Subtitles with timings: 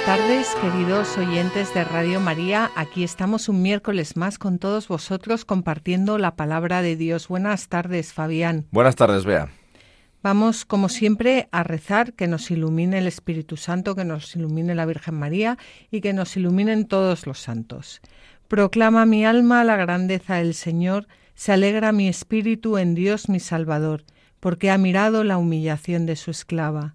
[0.00, 2.70] Buenas tardes, queridos oyentes de Radio María.
[2.74, 7.28] Aquí estamos un miércoles más con todos vosotros compartiendo la palabra de Dios.
[7.28, 8.66] Buenas tardes, Fabián.
[8.70, 9.50] Buenas tardes, Bea.
[10.22, 14.86] Vamos, como siempre, a rezar que nos ilumine el Espíritu Santo, que nos ilumine la
[14.86, 15.58] Virgen María
[15.90, 18.00] y que nos iluminen todos los santos.
[18.48, 24.04] Proclama mi alma la grandeza del Señor, se alegra mi espíritu en Dios mi Salvador,
[24.40, 26.94] porque ha mirado la humillación de su esclava.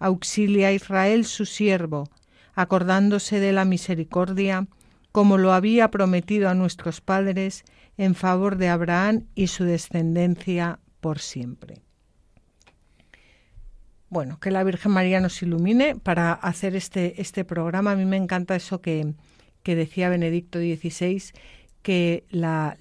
[0.00, 2.08] auxilia a Israel su siervo,
[2.54, 4.66] acordándose de la misericordia,
[5.12, 7.64] como lo había prometido a nuestros padres,
[7.96, 11.82] en favor de Abraham y su descendencia por siempre.
[14.08, 17.92] Bueno, que la Virgen María nos ilumine para hacer este, este programa.
[17.92, 19.14] A mí me encanta eso que,
[19.62, 21.22] que decía Benedicto XVI,
[21.82, 22.76] que la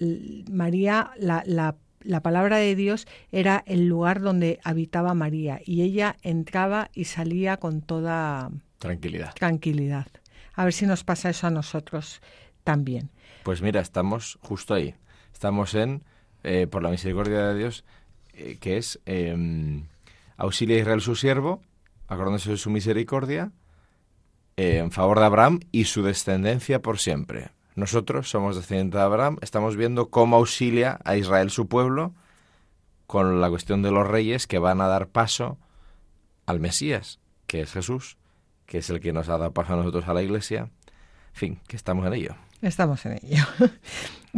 [0.49, 6.15] María, la, la la palabra de Dios era el lugar donde habitaba María y ella
[6.21, 9.33] entraba y salía con toda tranquilidad.
[9.35, 10.07] Tranquilidad.
[10.53, 12.21] A ver si nos pasa eso a nosotros
[12.63, 13.09] también.
[13.43, 14.95] Pues mira, estamos justo ahí.
[15.33, 16.03] Estamos en,
[16.43, 17.85] eh, por la misericordia de Dios,
[18.33, 19.83] eh, que es eh,
[20.37, 21.61] auxilia a Israel su siervo,
[22.07, 23.51] acordándose de su misericordia,
[24.59, 27.51] eh, en favor de Abraham y su descendencia por siempre.
[27.79, 32.13] Nosotros somos descendientes de Abraham, estamos viendo cómo auxilia a Israel su pueblo
[33.07, 35.57] con la cuestión de los reyes que van a dar paso
[36.45, 38.17] al Mesías, que es Jesús,
[38.65, 40.63] que es el que nos ha dado paso a nosotros a la iglesia.
[40.63, 42.35] En fin, que estamos en ello.
[42.61, 43.43] Estamos en ello.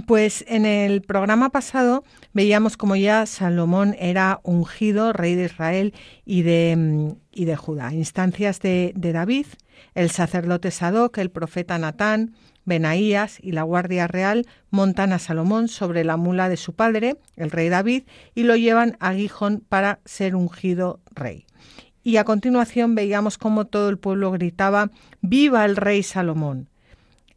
[0.07, 6.43] Pues en el programa pasado veíamos como ya Salomón era ungido rey de Israel y
[6.43, 7.91] de, mm, y de Judá.
[7.91, 9.47] Instancias de, de David,
[9.93, 12.35] el sacerdote Sadoc, el profeta Natán,
[12.65, 17.51] Benaías y la Guardia Real montan a Salomón sobre la mula de su padre, el
[17.51, 18.03] rey David,
[18.35, 21.45] y lo llevan a Gijón para ser ungido rey.
[22.03, 24.89] Y a continuación veíamos cómo todo el pueblo gritaba
[25.21, 26.69] ¡Viva el rey Salomón!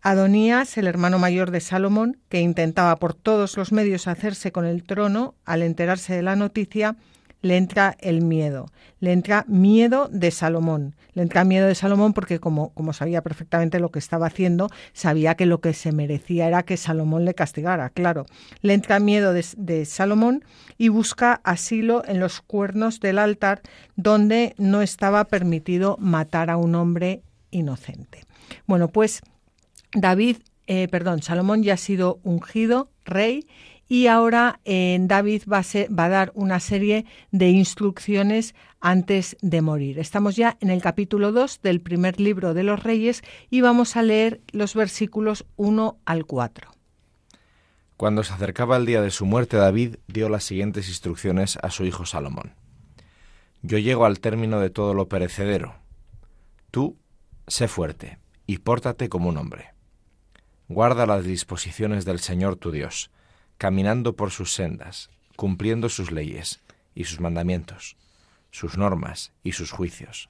[0.00, 4.84] Adonías, el hermano mayor de Salomón, que intentaba por todos los medios hacerse con el
[4.84, 6.96] trono, al enterarse de la noticia,
[7.44, 12.40] le entra el miedo, le entra miedo de Salomón, le entra miedo de Salomón porque
[12.40, 16.62] como, como sabía perfectamente lo que estaba haciendo, sabía que lo que se merecía era
[16.62, 18.24] que Salomón le castigara, claro,
[18.62, 20.42] le entra miedo de, de Salomón
[20.78, 23.60] y busca asilo en los cuernos del altar
[23.94, 28.24] donde no estaba permitido matar a un hombre inocente.
[28.66, 29.20] Bueno, pues
[29.92, 33.46] David, eh, perdón, Salomón ya ha sido ungido rey
[33.88, 39.98] y ahora David va a, va a, dar una serie de instrucciones antes de morir.
[39.98, 44.02] Estamos ya en el capítulo 2 del primer libro de los reyes y vamos a
[44.02, 46.70] leer los versículos 1 al 4.
[47.96, 51.84] Cuando se acercaba el día de su muerte, David dio las siguientes instrucciones a su
[51.84, 52.54] hijo Salomón.
[53.62, 55.76] Yo llego al término de todo lo perecedero.
[56.70, 56.98] Tú,
[57.46, 59.72] sé fuerte y pórtate como un hombre.
[60.68, 63.10] Guarda las disposiciones del Señor tu Dios
[63.64, 66.60] caminando por sus sendas, cumpliendo sus leyes
[66.94, 67.96] y sus mandamientos,
[68.50, 70.28] sus normas y sus juicios,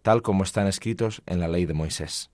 [0.00, 2.30] tal como están escritos en la ley de Moisés,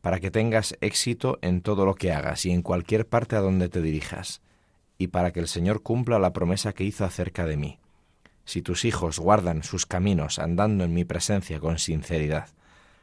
[0.00, 3.68] para que tengas éxito en todo lo que hagas y en cualquier parte a donde
[3.68, 4.40] te dirijas,
[4.96, 7.78] y para que el Señor cumpla la promesa que hizo acerca de mí.
[8.46, 12.48] Si tus hijos guardan sus caminos andando en mi presencia con sinceridad,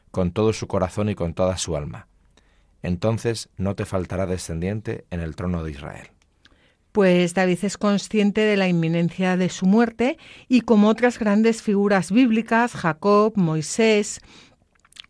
[0.09, 2.07] con todo su corazón y con toda su alma,
[2.81, 6.09] entonces no te faltará descendiente en el trono de Israel
[6.91, 10.17] pues David es consciente de la inminencia de su muerte
[10.47, 14.21] y como otras grandes figuras bíblicas, Jacob, Moisés,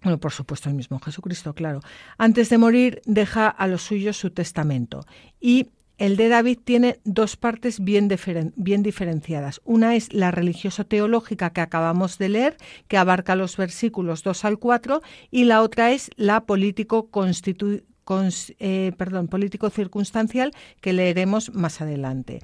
[0.03, 1.79] bueno, por supuesto el mismo Jesucristo, claro,
[2.17, 5.05] antes de morir deja a los suyos su testamento
[5.39, 5.67] y
[6.01, 8.09] el de David tiene dos partes bien,
[8.55, 9.61] bien, diferenciadas.
[9.65, 12.57] Una es la religioso-teológica que acabamos de leer,
[12.87, 17.90] que abarca los versículos 2 al 4, y la otra es la político-constitucional
[18.59, 20.51] eh, perdón, político circunstancial
[20.81, 22.41] que leeremos más adelante.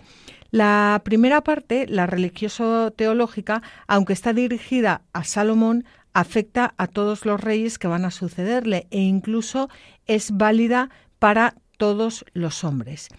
[0.51, 5.83] La primera parte, la religioso-teológica, aunque está dirigida a Salomón,
[6.13, 9.69] afecta a todos los reyes que van a sucederle e incluso
[10.05, 10.89] es válida
[11.19, 13.09] para todos los hombres.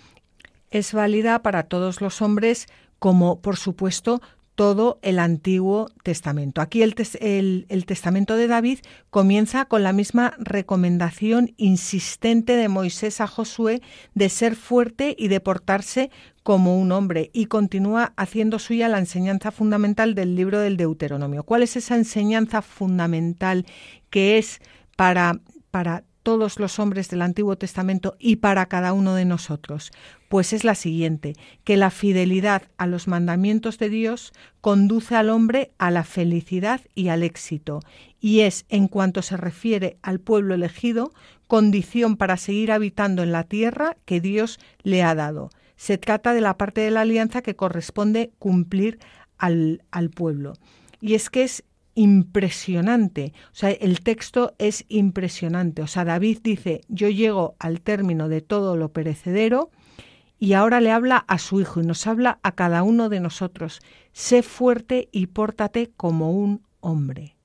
[0.70, 2.66] Es válida para todos los hombres
[2.98, 4.20] como, por supuesto,
[4.58, 6.60] todo el Antiguo Testamento.
[6.60, 6.96] Aquí el,
[7.86, 13.82] Testamento de David comienza con la misma recomendación insistente de Moisés a Josué
[14.14, 16.10] de ser fuerte y de portarse
[16.42, 21.44] como un hombre y continúa haciendo suya la enseñanza fundamental del libro del Deuteronomio.
[21.44, 23.64] ¿Cuál es esa enseñanza fundamental
[24.10, 24.60] que es
[24.96, 25.38] para,
[25.70, 29.92] para todos los hombres del Antiguo Testamento y para cada uno de nosotros?
[30.28, 31.34] Pues es la siguiente,
[31.64, 37.08] que la fidelidad a los mandamientos de Dios conduce al hombre a la felicidad y
[37.08, 37.80] al éxito,
[38.20, 41.12] y es, en cuanto se refiere al pueblo elegido,
[41.46, 45.50] condición para seguir habitando en la tierra que Dios le ha dado.
[45.76, 48.98] Se trata de la parte de la alianza que corresponde cumplir
[49.38, 50.54] al, al pueblo.
[51.00, 51.64] Y es que es
[51.98, 53.32] impresionante.
[53.46, 55.82] O sea, el texto es impresionante.
[55.82, 59.72] O sea, David dice, yo llego al término de todo lo perecedero
[60.38, 63.80] y ahora le habla a su hijo y nos habla a cada uno de nosotros.
[64.12, 67.36] Sé fuerte y pórtate como un hombre.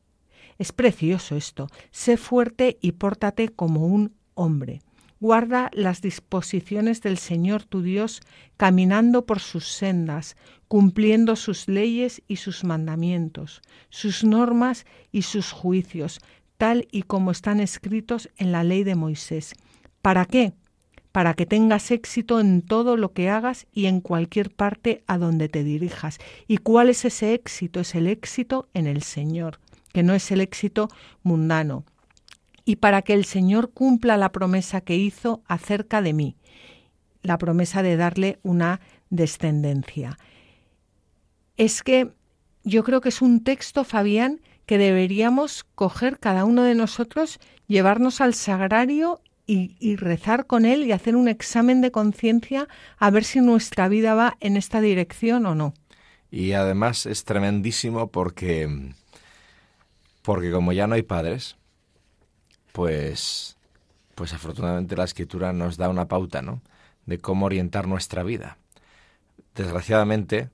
[0.60, 1.68] Es precioso esto.
[1.90, 4.84] Sé fuerte y pórtate como un hombre.
[5.24, 8.20] Guarda las disposiciones del Señor tu Dios,
[8.58, 10.36] caminando por sus sendas,
[10.68, 16.20] cumpliendo sus leyes y sus mandamientos, sus normas y sus juicios,
[16.58, 19.54] tal y como están escritos en la ley de Moisés.
[20.02, 20.52] ¿Para qué?
[21.14, 25.48] Para que tengas éxito en todo lo que hagas y en cualquier parte a donde
[25.48, 26.18] te dirijas.
[26.50, 27.80] ¿Y cuál es ese éxito?
[27.80, 29.62] Es el éxito en el Señor,
[29.94, 30.90] que no es el éxito
[31.22, 31.86] mundano
[32.66, 36.38] y para que el Señor cumpla la promesa que hizo acerca de mí,
[37.22, 38.80] la promesa de darle una
[39.10, 40.18] descendencia.
[41.58, 42.10] Es que
[42.64, 48.22] yo creo que es un texto, Fabián, que deberíamos coger cada uno de nosotros, llevarnos
[48.22, 53.42] al sagrario y, rezar con él y hacer un examen de conciencia a ver si
[53.42, 55.74] nuestra vida va en esta dirección o no.
[56.32, 58.94] Y además es tremendísimo porque,
[60.22, 61.58] porque como ya no hay padres,
[62.74, 63.56] pues,
[64.16, 66.62] pues afortunadamente la escritura nos da una pauta, ¿no?
[67.06, 68.58] De cómo orientar nuestra vida.
[69.56, 70.50] Desgraciadamente,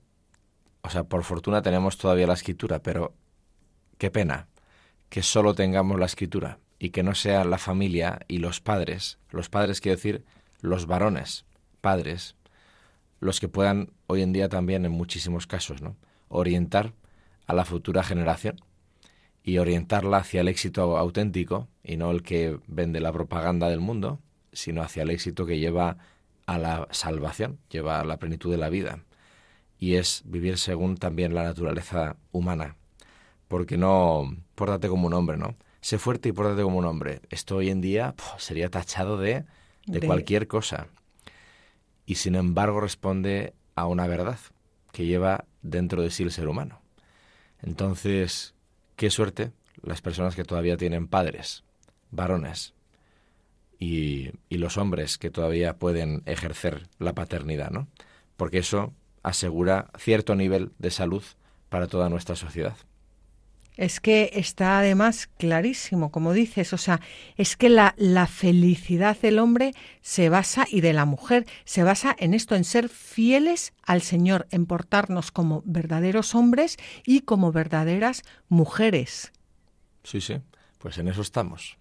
[0.82, 3.14] o sea, por fortuna tenemos todavía la escritura, pero
[3.98, 4.46] qué pena
[5.08, 9.48] que solo tengamos la escritura y que no sea la familia y los padres, los
[9.48, 10.24] padres quiero decir
[10.60, 11.46] los varones,
[11.80, 12.36] padres,
[13.18, 15.96] los que puedan hoy en día también en muchísimos casos, ¿no?
[16.28, 16.92] orientar
[17.46, 18.56] a la futura generación
[19.42, 24.20] y orientarla hacia el éxito auténtico y no el que vende la propaganda del mundo,
[24.52, 25.96] sino hacia el éxito que lleva
[26.46, 29.00] a la salvación, lleva a la plenitud de la vida.
[29.78, 32.76] Y es vivir según también la naturaleza humana.
[33.48, 35.56] Porque no, pórtate como un hombre, ¿no?
[35.80, 37.20] Sé fuerte y pórtate como un hombre.
[37.30, 39.44] Esto hoy en día sería tachado de,
[39.86, 40.88] de cualquier cosa.
[42.04, 44.38] Y sin embargo responde a una verdad
[44.92, 46.82] que lleva dentro de sí el ser humano.
[47.62, 48.54] Entonces,
[49.00, 49.50] Qué suerte
[49.82, 51.64] las personas que todavía tienen padres,
[52.10, 52.74] varones,
[53.78, 57.88] y, y, los hombres que todavía pueden ejercer la paternidad, ¿no?
[58.36, 58.92] Porque eso
[59.22, 61.22] asegura cierto nivel de salud
[61.70, 62.76] para toda nuestra sociedad.
[63.80, 67.00] Es que está además clarísimo, como dices, o sea,
[67.38, 69.72] es que la, la, felicidad del hombre
[70.02, 74.46] se basa, y de la mujer, se basa en esto, en ser fieles al Señor,
[74.50, 79.32] en portarnos como verdaderos hombres y como verdaderas mujeres.
[80.04, 80.34] Sí, sí,
[80.76, 81.78] pues en eso estamos.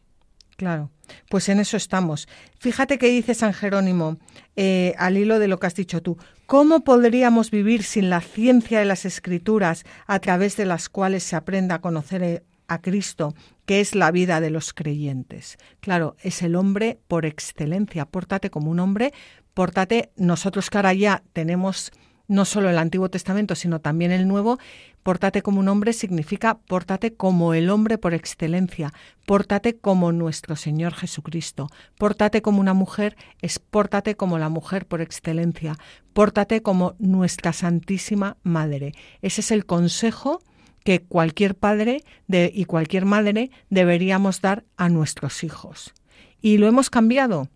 [0.56, 0.92] Claro,
[1.30, 2.30] pues en eso estamos.
[2.60, 4.20] Fíjate que dice San Jerónimo,
[4.56, 6.18] eh, al hilo de lo que has dicho tú,
[6.50, 11.36] ¿cómo podríamos vivir sin la ciencia de las escrituras a través de las cuales se
[11.36, 13.36] aprenda a conocer eh, a Cristo,
[13.68, 15.60] que es la vida de los creyentes?
[15.80, 18.06] Claro, es el hombre por excelencia.
[18.06, 19.14] Pórtate como un hombre,
[19.54, 21.92] pórtate, nosotros que ahora ya tenemos
[22.30, 24.60] no solo el Antiguo Testamento, sino también el Nuevo,
[25.04, 28.94] pórtate como un hombre significa pórtate como el hombre por excelencia,
[29.26, 31.68] pórtate como nuestro Señor Jesucristo,
[31.98, 35.76] pórtate como una mujer es pórtate como la mujer por excelencia,
[36.14, 38.94] pórtate como nuestra Santísima Madre.
[39.22, 40.42] Ese es el consejo
[40.84, 45.94] que cualquier padre de, y cualquier madre deberíamos dar a nuestros hijos.
[46.42, 47.50] Y lo hemos cambiado.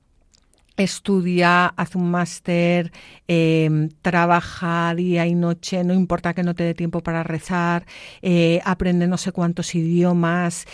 [0.78, 2.92] Estudia, hace un máster,
[3.28, 7.86] em, trabaja día y noche, no importa que no te dé tiempo para rezar,
[8.22, 10.66] eh, aprende no sé cuántos idiomas.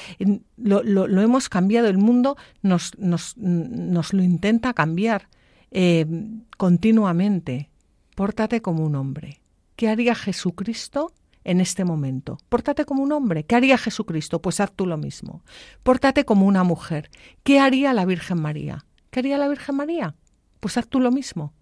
[0.58, 5.28] Lo, hemos cambiado, el mundo nos, nos lo intenta cambiar
[5.72, 7.70] em, continuamente.
[8.16, 9.42] Pórtate como un hombre.
[9.76, 11.14] ¿Qué haría Jesucristo
[11.44, 12.38] en este momento.
[12.50, 13.44] Pórtate como un hombre.
[13.44, 14.42] ¿Qué haría Jesucristo?
[14.42, 15.42] Pues haz tú lo mismo.
[15.84, 17.10] Pórtate como una mujer.
[17.44, 18.86] ¿Qué haría la Virgen María?
[19.10, 20.16] ¿Qué haría la Virgen María?
[20.60, 21.54] Pues haz tú lo mismo.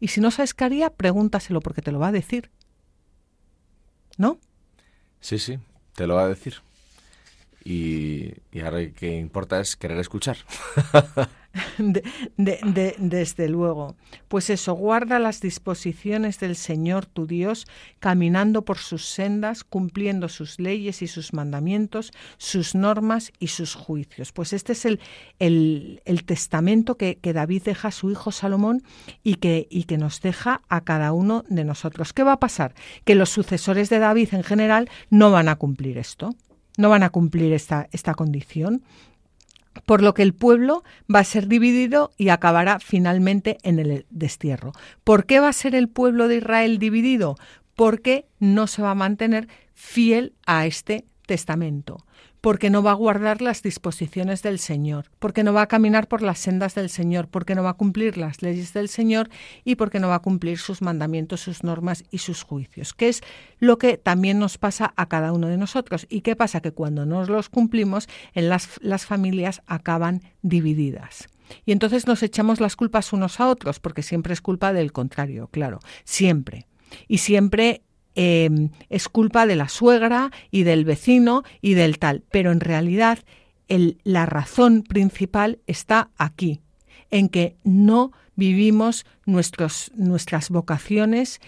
[0.00, 2.50] Y si no sabes qué haría, pregúntaselo porque te lo va a decir.
[4.18, 4.38] ¿No?
[5.20, 5.58] Sí, sí,
[5.94, 6.56] te lo va a decir.
[7.64, 10.36] Y, y ahora que importa es querer escuchar.
[11.78, 13.96] de, desde luego.
[14.28, 17.66] Pues eso, guarda las disposiciones del Señor tu Dios,
[17.98, 24.32] caminando por sus sendas, cumpliendo sus leyes y sus mandamientos, sus normas y sus juicios.
[24.32, 25.00] Pues este es el,
[25.38, 28.82] el, testamento que, que, David deja a su hijo Salomón
[29.22, 32.12] y que, y que nos deja a cada uno de nosotros.
[32.12, 32.74] ¿Qué va a pasar?
[33.04, 36.30] Que los sucesores de David en general no van a cumplir esto
[36.78, 38.82] no van a cumplir esta, esta condición
[39.86, 44.72] por lo que el pueblo va a ser dividido y acabará finalmente en el destierro.
[45.04, 47.36] ¿Por qué va a ser el pueblo de Israel dividido?
[47.74, 52.04] Porque no se va a mantener fiel a este testamento
[52.42, 56.22] porque no va a guardar las disposiciones del Señor, porque no va a caminar por
[56.22, 59.30] las sendas del Señor, porque no va a cumplir las leyes del Señor
[59.64, 63.22] y porque no va a cumplir sus mandamientos, sus normas y sus juicios, que es
[63.60, 66.04] lo que también nos pasa a cada uno de nosotros.
[66.10, 66.60] ¿Y qué pasa?
[66.60, 71.28] Que cuando no los cumplimos, en las, las familias acaban divididas.
[71.64, 75.48] Y entonces nos echamos las culpas unos a otros, porque siempre es culpa del contrario,
[75.52, 76.66] claro, siempre.
[77.06, 77.82] Y siempre
[78.14, 83.18] Em, es culpa de la suegra y del vecino y del tal, pero en realidad
[84.04, 86.60] la razón principal está aquí,
[87.10, 91.40] en que no vivimos nuestras vocaciones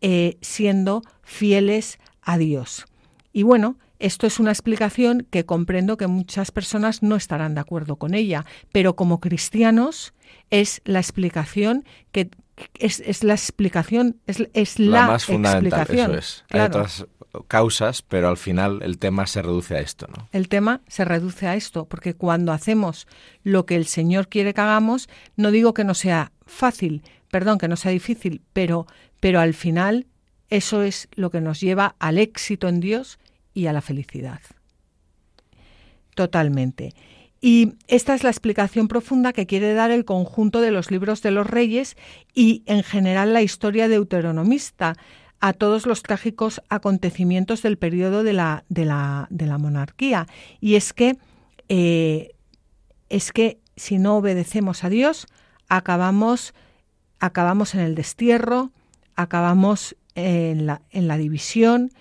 [0.00, 2.86] eh, siendo fieles a Dios.
[3.32, 7.96] Y bueno, esto es una explicación que comprendo que muchas personas no estarán de acuerdo
[7.96, 10.14] con ella, pero como cristianos
[10.50, 12.30] es la explicación que
[12.78, 16.44] es, la explicación, es, la, más fundamental, eso es.
[16.50, 17.06] Hay otras
[17.46, 20.28] causas, pero al final el tema se reduce a esto, ¿no?
[20.32, 23.06] El tema se reduce a esto, porque cuando hacemos
[23.42, 27.68] lo que el Señor quiere que hagamos, no digo que no sea fácil, perdón, que
[27.68, 28.86] no sea difícil, pero,
[29.20, 30.06] pero al final
[30.50, 33.18] eso es lo que nos lleva al éxito en Dios
[33.54, 34.40] y a la felicidad.
[36.14, 36.94] Totalmente.
[37.40, 41.30] Y esta es la explicación profunda que quiere dar el conjunto de los libros de
[41.30, 41.96] los reyes
[42.34, 44.96] y en general la historia deuteronomista
[45.40, 50.26] a todos los trágicos acontecimientos del periodo de la, de la, de la monarquía.
[50.60, 51.16] Y es que,
[51.68, 52.34] eh,
[53.08, 55.28] es que si no obedecemos a Dios,
[55.68, 56.54] acabamos,
[57.20, 58.72] acabamos en el destierro,
[59.14, 61.92] acabamos en la, en la división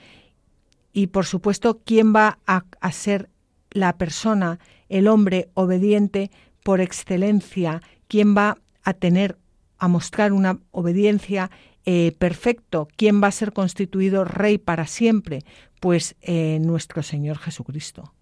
[0.93, 3.29] y por supuesto, ¿quién va a, a ser
[3.69, 4.57] la persona
[4.89, 6.31] el hombre obediente
[6.63, 9.37] por excelencia, ¿quién va a tener,
[9.77, 11.49] a mostrar una obediencia
[11.85, 12.87] eh, perfecto?
[12.95, 15.43] ¿Quién va a ser constituido rey para siempre?
[15.79, 18.13] Pues eh, nuestro Señor Jesucristo,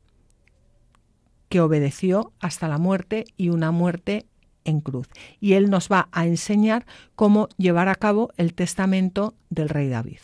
[1.50, 4.26] que obedeció hasta la muerte y una muerte
[4.66, 5.08] en cruz.
[5.40, 10.20] Y Él nos va a enseñar cómo llevar a cabo el testamento del rey David.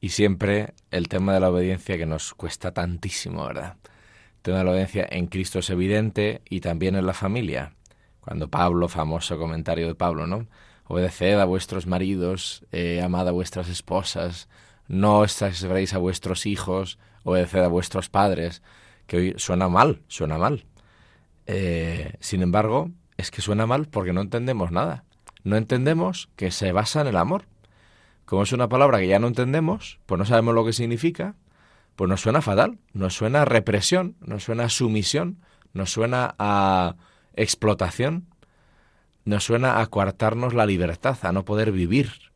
[0.00, 3.76] Y siempre el tema de la obediencia que nos cuesta tantísimo, ¿verdad?
[4.44, 7.74] De la obediencia en Cristo es evidente y también en la familia.
[8.20, 10.46] Cuando Pablo, famoso comentario de Pablo, ¿no?
[10.86, 14.48] Obedeced a vuestros maridos, eh, amad a vuestras esposas,
[14.86, 18.62] no exasperéis a vuestros hijos, obedeced a vuestros padres,
[19.06, 20.64] que hoy suena mal, suena mal.
[21.46, 25.04] Eh, sin embargo, es que suena mal porque no entendemos nada.
[25.44, 27.44] No entendemos que se basa en el amor.
[28.24, 31.34] Como es una palabra que ya no entendemos, pues no sabemos lo que significa,
[31.98, 35.40] pues nos suena fatal, nos suena a represión, nos suena a sumisión,
[35.72, 36.94] nos suena a
[37.34, 38.28] explotación,
[39.24, 42.30] nos suena a coartarnos la libertad, a no poder vivir.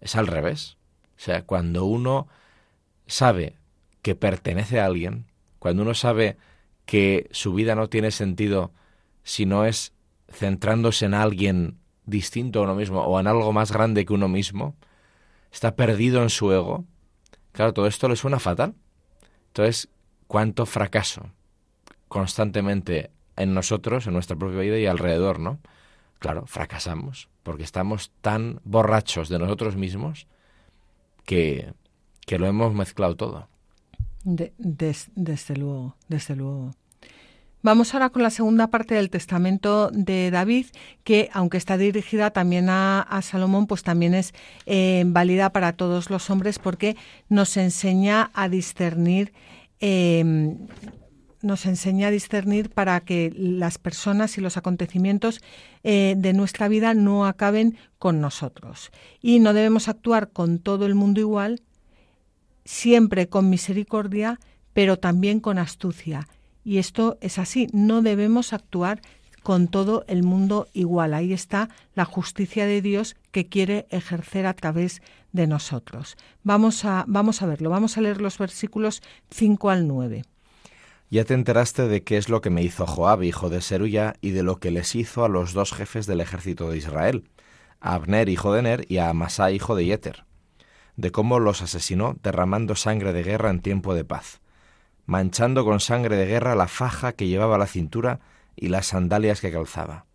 [0.00, 0.76] Es al revés.
[1.16, 2.28] O sea, cuando uno
[3.08, 3.56] sabe
[4.00, 5.26] que pertenece a alguien,
[5.58, 6.36] cuando uno sabe
[6.86, 8.70] que su vida no tiene sentido
[9.24, 9.92] si no es
[10.28, 14.76] centrándose en alguien distinto a uno mismo o en algo más grande que uno mismo,
[15.50, 16.84] está perdido en su ego,
[17.50, 18.76] claro, todo esto le suena fatal.
[19.50, 19.88] Entonces,
[20.26, 21.30] cuánto fracaso
[22.08, 25.58] constantemente en nosotros, en nuestra propia vida y alrededor, ¿no?
[26.18, 30.26] Claro, fracasamos, porque estamos tan borrachos de nosotros mismos
[31.24, 31.72] que,
[32.26, 33.48] que lo hemos mezclado todo.
[34.22, 36.74] desde luego, desde luego.
[37.62, 40.66] Vamos ahora con la segunda parte del testamento de David,
[41.04, 44.32] que aunque está dirigida también a, Salomón, pues también es
[44.64, 46.96] eh, válida para todos los hombres porque
[47.28, 49.34] nos enseña a discernir.
[49.78, 50.56] Eh,
[51.42, 55.42] nos enseña a discernir para que las personas y los acontecimientos
[55.84, 58.90] eh, de nuestra vida no acaben con nosotros.
[59.20, 61.62] Y no debemos actuar con todo el mundo igual,
[62.64, 64.40] siempre con misericordia,
[64.72, 66.26] pero también con astucia
[66.64, 69.00] y esto es así, no debemos actuar
[69.42, 71.14] con todo el mundo igual.
[71.14, 75.02] Ahí está la justicia de Dios que quiere ejercer a través
[75.32, 76.16] de nosotros.
[76.42, 80.24] Vamos a, vamos a verlo, vamos a leer los versículos 5 al 9.
[81.10, 84.30] Ya te enteraste de qué es lo que me hizo Joab, hijo de Seruya, y
[84.30, 87.24] de lo que les hizo a los dos jefes del ejército de Israel,
[87.80, 90.24] a Abner, hijo de Ner, y a Amasá, hijo de Yeter,
[90.96, 94.39] de cómo los asesinó derramando sangre de guerra en tiempo de paz
[95.10, 98.20] manchando con sangre de guerra la faja que llevaba a la cintura
[98.54, 100.06] y las sandalias que calzaba.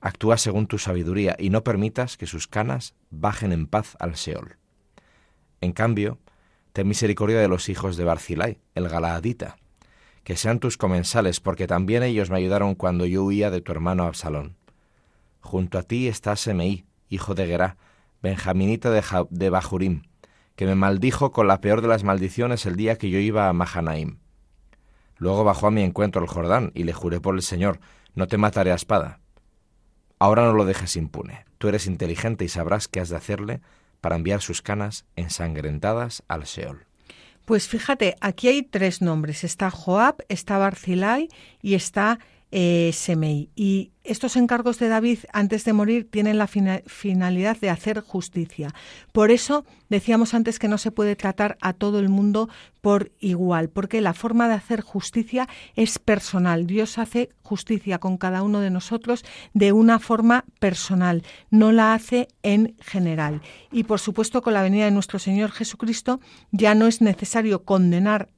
[0.00, 4.56] Actúa según tu sabiduría y no permitas que sus canas bajen en paz al Seol.
[5.60, 6.20] En cambio,
[6.72, 9.56] ten misericordia de los hijos de Barzilai, el Galaadita,
[10.22, 14.04] que sean tus comensales, porque también ellos me ayudaron cuando yo huía de tu hermano
[14.04, 14.54] Absalón.
[15.40, 17.78] Junto a ti está Semeí, hijo de Gerá,
[18.22, 20.02] benjaminita de, de Bajurim,
[20.56, 23.52] que me maldijo con la peor de las maldiciones el día que yo iba a
[23.52, 24.18] Mahanaim.
[25.16, 27.80] Luego bajó a mi encuentro el Jordán y le juré por el Señor,
[28.14, 29.20] no te mataré a espada.
[30.18, 31.44] Ahora no lo dejes impune.
[31.58, 33.60] Tú eres inteligente y sabrás qué has de hacerle
[34.00, 36.86] para enviar sus canas ensangrentadas al Seol.
[37.44, 39.44] Pues fíjate, aquí hay tres nombres.
[39.44, 41.28] Está Joab, está Barzilai
[41.60, 42.18] y está
[42.56, 43.48] eh.
[43.56, 48.72] Y estos encargos de David antes de morir tienen la finalidad de hacer justicia.
[49.10, 52.48] Por eso decíamos antes que no se puede tratar a todo el mundo
[52.80, 56.66] por igual, porque la forma de hacer justicia es personal.
[56.66, 62.28] Dios hace justicia con cada uno de nosotros de una forma personal, no la hace
[62.44, 63.42] en general.
[63.72, 66.20] Y por supuesto con la venida de nuestro Señor Jesucristo
[66.52, 68.28] ya no es necesario condenar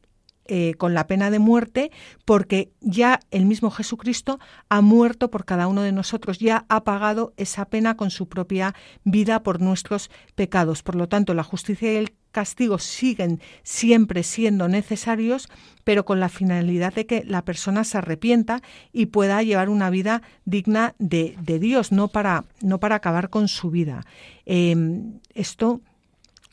[0.48, 1.90] eh, con la pena de muerte,
[2.24, 7.32] porque ya el mismo Jesucristo ha muerto por cada uno de nosotros, ya ha pagado
[7.36, 10.82] esa pena con su propia vida por nuestros pecados.
[10.82, 15.48] Por lo tanto, la justicia y el castigo siguen siempre siendo necesarios,
[15.84, 18.60] pero con la finalidad de que la persona se arrepienta
[18.92, 23.70] y pueda llevar una vida digna de, Dios, no para, no para acabar con su
[23.70, 24.04] vida.
[24.44, 25.80] Em, esto,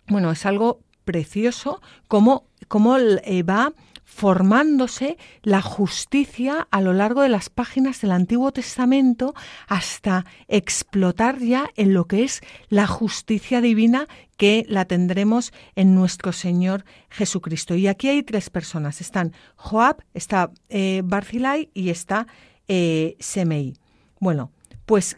[0.08, 3.74] bueno, es algo precioso, como cómo eh, va
[4.04, 9.34] formándose la justicia a lo largo de las páginas del Antiguo Testamento
[9.68, 16.32] hasta explotar ya en lo que es la justicia divina que la tendremos en nuestro
[16.32, 17.76] Señor Jesucristo.
[17.76, 19.02] Y aquí hay tres personas.
[19.02, 22.28] Están Joab, está eh, Barzilai y está
[22.68, 23.74] eh, Semei.
[24.20, 24.52] Bueno,
[24.86, 25.18] pues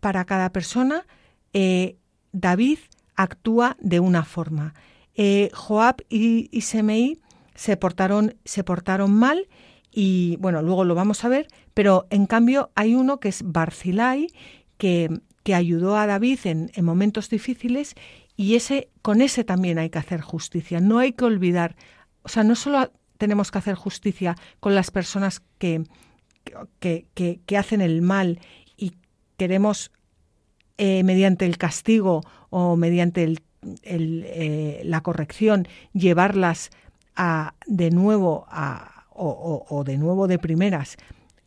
[0.00, 1.04] para cada persona
[1.52, 1.96] eh,
[2.32, 2.78] David
[3.16, 4.74] actúa de una forma.
[5.14, 7.20] Eh, Joab y, Semei
[7.54, 9.48] se portaron, se portaron mal
[9.90, 14.28] y bueno, luego lo vamos a ver, pero en cambio hay uno que es Barzilai,
[14.78, 15.10] que,
[15.42, 17.94] que ayudó a David en, momentos difíciles
[18.36, 20.80] y ese, con ese también hay que hacer justicia.
[20.80, 21.76] No hay que olvidar,
[22.22, 25.84] o sea, no solo tenemos que hacer justicia con las personas que,
[26.80, 28.40] que, que, hacen el mal
[28.76, 28.94] y
[29.36, 29.92] queremos
[30.78, 33.42] eh, mediante el castigo o mediante el
[33.82, 36.70] eh, la corrección, llevarlas
[37.14, 40.96] a, de nuevo a, o, de nuevo de primeras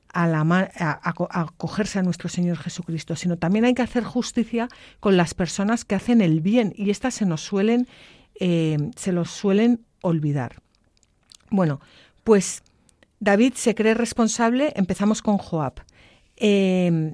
[0.09, 5.17] a, la, a, acogerse a nuestro Señor Jesucristo, sino también hay que hacer justicia con
[5.17, 7.87] las personas que hacen el bien y estas se nos suelen,
[8.39, 10.61] eh, se los suelen olvidar.
[11.49, 11.81] Bueno,
[12.23, 12.63] pues
[13.19, 15.81] David se cree responsable, empezamos con Joab.
[16.37, 17.13] Eh,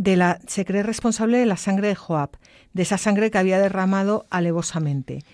[0.00, 2.30] de la, se cree responsable de la sangre de Joab,
[2.72, 5.26] de esa sangre que había derramado alevosamente.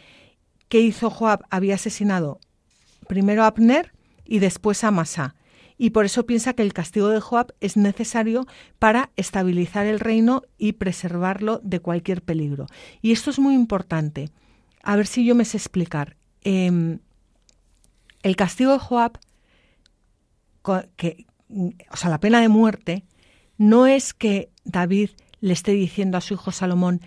[0.68, 1.44] ¿Qué hizo Joab?
[1.50, 2.40] Había asesinado
[3.07, 3.92] primero a Abner
[4.24, 5.37] y después a Masá.
[5.79, 8.44] Y por eso piensa que el castigo de Joab es necesario
[8.81, 12.66] para estabilizar el reino y preservarlo de cualquier peligro.
[13.02, 14.31] Y esto es muy importante.
[14.83, 16.16] A ver si yo me sé explicar.
[16.42, 16.98] Em,
[18.24, 19.20] el castigo de Joab,
[20.96, 21.26] que,
[21.88, 23.05] o sea, la pena de muerte,
[23.58, 27.00] no es que David le esté diciendo a su hijo Salomón,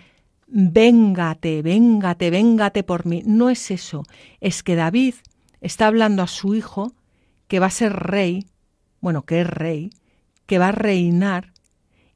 [0.46, 3.22] véngate, véngate, véngate por mí.
[3.24, 4.04] No es eso,
[4.40, 5.14] es que David
[5.60, 6.92] está hablando a su hijo
[7.48, 8.46] que va a ser rey,
[9.00, 9.90] bueno, que es rey,
[10.46, 11.52] que va a reinar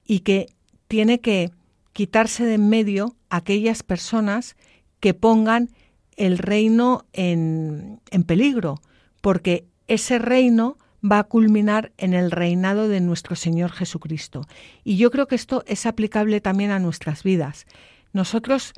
[0.04, 0.46] y que
[0.88, 1.50] tiene que
[1.92, 4.56] quitarse de en medio aquellas personas
[5.00, 5.70] que pongan
[6.16, 8.80] el reino en, en peligro,
[9.20, 14.46] porque ese reino va a culminar en el reinado de nuestro Señor Jesucristo.
[14.84, 17.66] Y yo creo que esto es aplicable también a nuestras vidas.
[18.12, 18.72] Nosotros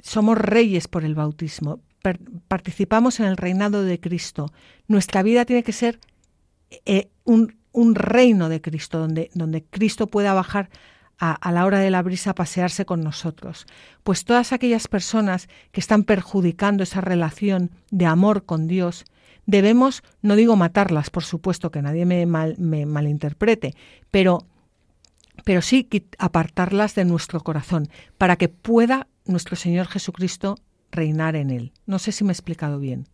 [0.00, 1.80] somos reyes por el bautismo,
[2.48, 4.52] participamos en el reinado de Cristo.
[4.88, 6.00] Nuestra vida tiene que ser
[6.84, 7.54] eh, un,
[7.94, 10.68] reino de Cristo, donde, donde Cristo pueda bajar
[11.18, 13.66] a, a, la hora de la brisa a pasearse con nosotros.
[14.02, 19.04] Pues todas aquellas personas que están perjudicando esa relación de amor con Dios,
[19.46, 23.74] debemos, no digo matarlas, por supuesto, que nadie me, mal, me malinterprete,
[24.10, 24.46] pero,
[25.44, 30.58] pero sí apartarlas de nuestro corazón, para que pueda nuestro Señor Jesucristo
[30.90, 31.72] reinar en él.
[31.86, 33.08] No sé si me he explicado bien.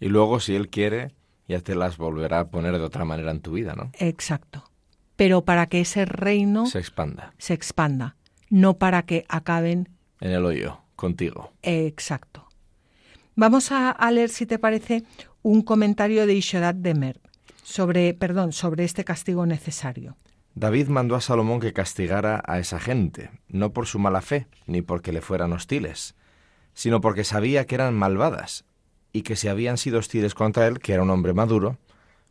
[0.00, 1.12] Y luego, si Él quiere,
[1.48, 3.90] ya te las volverá a poner de otra manera en tu vida, ¿no?
[3.98, 4.64] Exacto.
[5.16, 7.32] Pero para que ese reino se expanda.
[7.38, 8.16] Se expanda,
[8.50, 9.88] no para que acaben
[10.20, 11.52] en el hoyo, contigo.
[11.62, 12.46] Exacto.
[13.34, 15.04] Vamos a, a leer, si te parece,
[15.48, 17.20] un comentario de Ishodat Demer
[17.62, 20.16] sobre, perdón, sobre este castigo necesario.
[20.56, 24.82] David mandó a Salomón que castigara a esa gente, no por su mala fe, ni
[24.82, 26.16] porque le fueran hostiles,
[26.74, 28.64] sino porque sabía que eran malvadas,
[29.12, 31.78] y que si habían sido hostiles contra él, que era un hombre maduro,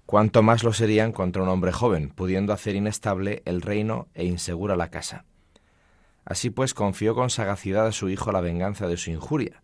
[0.05, 4.75] cuánto más lo serían contra un hombre joven, pudiendo hacer inestable el reino e insegura
[4.75, 5.23] la casa.
[6.25, 9.63] Así pues confió con sagacidad a su hijo la venganza de su injuria,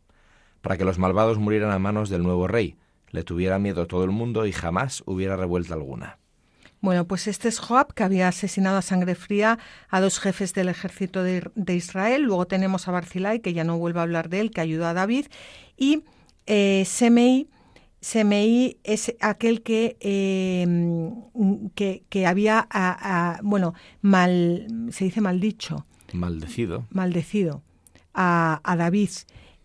[0.62, 2.78] para que los malvados murieran a manos del nuevo rey,
[3.12, 6.18] le tuviera miedo todo el mundo y jamás hubiera revuelta alguna.
[6.82, 10.68] Bueno, pues este es Joab, que había asesinado a sangre fría a dos jefes del
[10.68, 12.24] ejército de, Israel.
[12.24, 14.94] Luego tenemos a Barzilai, que ya no vuelvo a hablar de él, que ayudó a
[14.94, 15.28] David.
[15.78, 16.04] Y
[16.48, 17.48] eh, Semei,
[18.00, 20.66] Semei es aquel que, eh,
[21.76, 22.68] que, había,
[23.44, 25.86] bueno, mal, se dice maldicho.
[26.14, 26.88] Maldecido.
[26.90, 27.62] Maldecido
[28.16, 29.12] a, a David.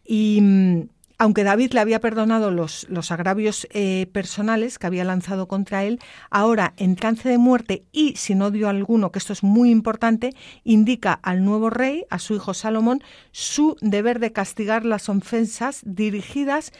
[0.04, 0.86] Y
[1.18, 5.98] aunque David le había perdonado los, los agravios eh, personales que había lanzado contra él,
[6.30, 11.12] ahora en trance de muerte y sin odio alguno, que esto es muy importante, indica
[11.12, 13.02] al nuevo rey, a su hijo Salomón,
[13.32, 16.72] su deber de castigar las ofensas dirigidas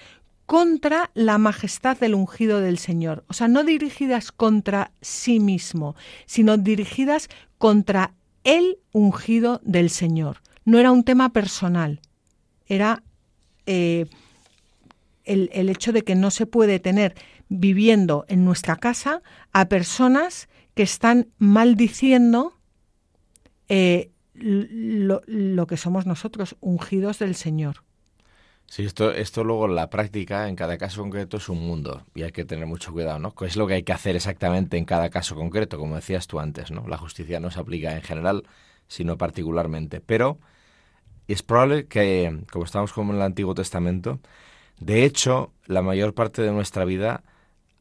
[0.45, 3.25] contra la majestad del ungido del Señor.
[3.29, 5.97] O sea, no dirigidas contra sí mismo,
[6.27, 8.13] sino dirigidas contra
[8.45, 10.43] el ungido del Señor.
[10.65, 12.01] No era un tema personal,
[12.67, 13.03] era
[13.67, 14.07] eh,
[15.27, 17.15] el, hecho de que no se puede tener
[17.49, 22.55] viviendo en nuestra casa a personas que están maldiciendo
[23.69, 27.83] eh, lo, lo, que somos nosotros, ungidos del Señor.
[28.67, 32.23] Sí, esto, esto luego en la práctica, en cada caso concreto, es un mundo y
[32.23, 33.35] hay que tener mucho cuidado, ¿no?
[33.35, 35.79] ¿Qué es lo que hay que hacer exactamente en cada caso concreto?
[35.79, 36.87] Como decías tú antes, ¿no?
[36.89, 38.43] La justicia no se aplica en general,
[38.89, 40.01] sino particularmente.
[40.01, 40.39] Pero
[41.29, 44.21] es probable que, como estamos como en el Antiguo Testamento,
[44.79, 47.23] de hecho, la mayor parte de nuestra vida,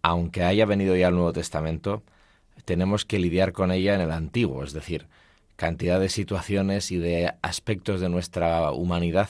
[0.01, 2.03] aunque haya venido ya el Nuevo Testamento,
[2.63, 5.07] tenemos que lidiar con ella en el Antiguo, es decir,
[5.55, 9.29] cantidad de situaciones y de aspectos de nuestra humanidad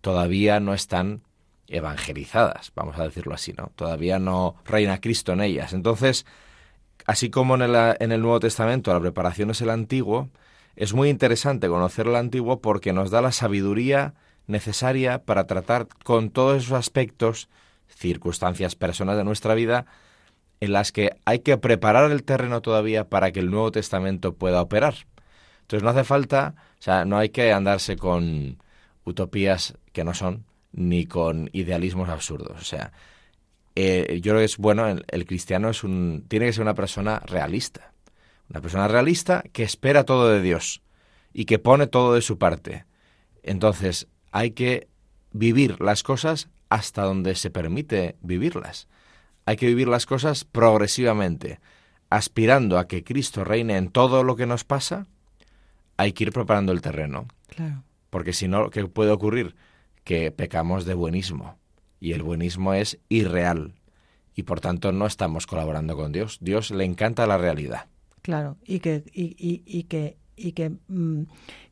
[0.00, 1.22] todavía no están
[1.68, 3.70] evangelizadas, vamos a decirlo así, ¿no?
[3.76, 5.72] Todavía no reina Cristo en ellas.
[5.72, 6.26] Entonces,
[7.06, 10.30] así como en el, en el Nuevo Testamento la preparación es el Antiguo,
[10.74, 14.14] es muy interesante conocer el Antiguo porque nos da la sabiduría
[14.50, 17.48] necesaria para tratar con todos esos aspectos,
[17.88, 19.86] circunstancias, personas de nuestra vida,
[20.60, 24.60] en las que hay que preparar el terreno todavía para que el Nuevo Testamento pueda
[24.60, 24.94] operar.
[25.62, 28.58] Entonces no hace falta, o sea, no hay que andarse con
[29.04, 32.60] utopías que no son, ni con idealismos absurdos.
[32.60, 32.92] O sea,
[33.76, 36.74] eh, yo creo que es bueno, el, el, cristiano es un, tiene que ser una
[36.74, 37.92] persona realista.
[38.50, 40.82] Una persona realista que espera todo de Dios
[41.32, 42.84] y que pone todo de su parte.
[43.42, 44.88] Entonces, hay que
[45.32, 48.88] vivir las cosas hasta donde se permite vivirlas.
[49.46, 51.60] Hay que vivir las cosas progresivamente,
[52.08, 55.06] aspirando a que Cristo reine en todo lo que nos pasa.
[55.96, 57.26] Hay que ir preparando el terreno.
[57.48, 57.82] Claro.
[58.10, 59.56] Porque si no, ¿qué puede ocurrir?
[60.04, 61.56] Que pecamos de buenismo.
[62.00, 63.74] Y el buenismo es irreal.
[64.34, 66.38] Y por tanto no estamos colaborando con Dios.
[66.40, 67.86] Dios le encanta la realidad.
[68.22, 71.22] Claro, y que, y, que, y que mm,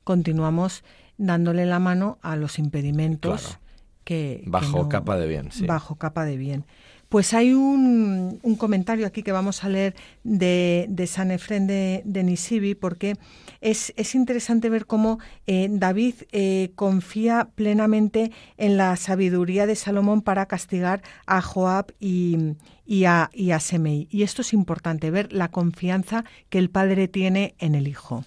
[0.03, 0.83] continuamos
[1.19, 3.59] dándole la mano a los impedimentos
[4.05, 4.43] que...
[4.47, 5.67] Bajo capa de bien, sí.
[5.67, 6.65] Bajo capa de bien.
[7.09, 12.03] Pues hay un, un, comentario aquí que vamos a leer de, de San Efren de,
[12.05, 13.17] de, Nisibi, porque
[13.63, 20.21] es, es, interesante ver cómo eh, David eh, confía plenamente en la sabiduría de Salomón
[20.21, 24.07] para castigar a Joab y, y, a, y a Semei.
[24.11, 28.27] Y esto es importante, ver la confianza que el padre tiene en el hijo.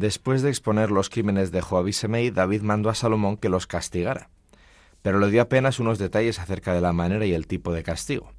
[0.00, 3.66] Después de exponer los crímenes de Joab y Semei, David mandó a Salomón que los
[3.66, 4.30] castigara,
[5.02, 8.32] pero le dio apenas unos detalles acerca de la manera y el tipo de castigo.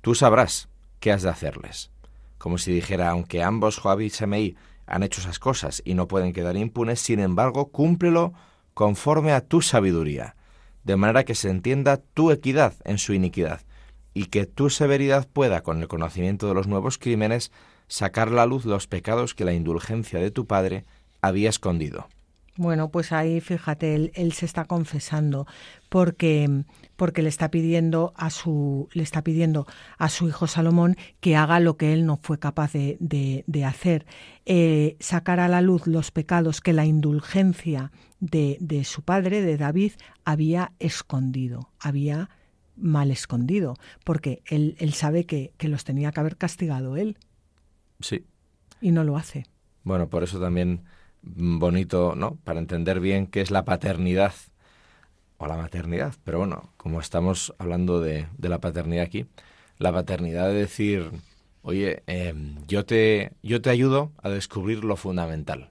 [0.00, 0.68] Tú sabrás,
[0.98, 1.92] ¿qué has de hacerles?
[2.36, 6.32] Como si dijera, aunque ambos, Joab y Semei, han hecho esas cosas y no pueden
[6.32, 8.32] quedar impunes, sin embargo, cúmplelo
[8.74, 10.34] conforme a tu sabiduría,
[10.82, 13.60] de manera que se entienda tu equidad en su iniquidad,
[14.14, 17.52] y que tu severidad pueda, con el conocimiento de los nuevos crímenes,
[17.92, 20.86] sacar la luz los pecados que la indulgencia de tu Padre
[21.20, 22.08] había escondido.
[22.56, 25.46] Bueno, pues ahí fíjate, él, se está confesando
[25.90, 26.64] porque,
[26.96, 29.66] porque le está pidiendo a su le está pidiendo
[29.98, 32.96] a su hijo Salomón que haga lo que él no fue capaz de,
[33.46, 34.06] de, hacer,
[34.46, 39.58] eh, sacar a la luz los pecados que la indulgencia de, de su padre, de
[39.58, 39.92] David,
[40.24, 42.30] había escondido, había
[42.74, 47.18] mal escondido, porque él, él sabe que, que los tenía que haber castigado él.
[48.02, 48.24] Sí.
[48.80, 49.46] Y no lo hace.
[49.84, 50.84] Bueno, por eso también
[51.22, 52.36] bonito, ¿no?
[52.44, 54.34] Para entender bien qué es la paternidad
[55.38, 56.14] o la maternidad.
[56.24, 59.26] Pero bueno, como estamos hablando de, de la paternidad aquí,
[59.78, 61.10] la paternidad de decir,
[61.62, 65.70] oye, em, yo, te, yo te ayudo a descubrir lo fundamental,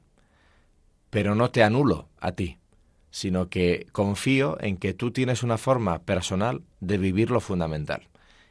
[1.09, 2.57] pero no te anulo a ti,
[3.09, 8.07] sino que confío en que tú tienes una forma personal de vivir lo fundamental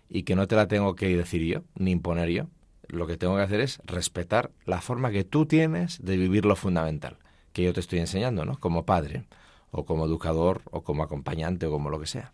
[0.09, 2.47] y que no te la tengo que decir yo, ni imponer yo,
[2.91, 6.57] lo que tengo que hacer es respetar la forma que tú tienes de vivir lo
[6.57, 7.19] fundamental,
[7.53, 8.59] que yo te estoy enseñando, ¿no?
[8.59, 9.27] Como padre,
[9.71, 12.33] o como educador, o como acompañante, o como lo que sea.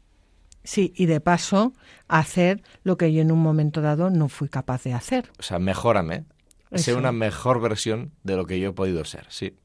[0.65, 1.73] Sí, y de paso,
[2.09, 5.31] hacer lo que yo en un momento dado no fui capaz de hacer.
[5.39, 6.25] O sea, mejórame,
[6.73, 9.57] sé una mejor versión de lo que yo he podido ser, sí.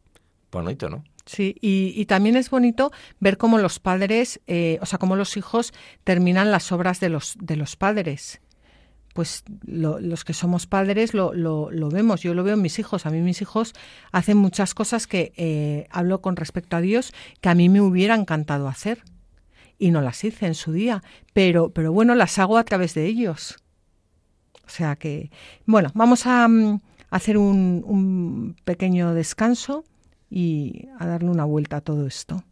[0.52, 1.04] Bonito, ¿no?
[1.26, 5.72] Sí, y, también es bonito ver cómo los padres, eh, o sea, cómo los hijos
[6.04, 8.42] terminan las obras de los, de los padres
[9.14, 13.06] pues los que somos padres lo, lo, lo, vemos, yo lo veo en mis hijos,
[13.06, 13.74] a mí mis hijos
[14.12, 18.16] hacen muchas cosas que eh, hablo con respecto a Dios que a mí me hubiera
[18.16, 19.04] encantado hacer
[19.78, 23.08] y no las hice en su día, pero, pero bueno, las hago a través de
[23.08, 23.58] ellos.
[24.66, 25.32] O sea que,
[25.66, 29.84] bueno, vamos a, mm, hacer un, un pequeño descanso
[30.30, 32.44] y a darle una vuelta a todo esto.